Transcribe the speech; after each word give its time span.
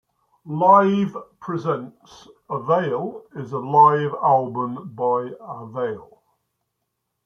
Live 0.47 1.15
Presents...Avail 1.39 3.21
is 3.35 3.51
a 3.51 3.59
live 3.59 4.15
album 4.15 4.95
by 4.95 5.29
Avail. 5.39 6.23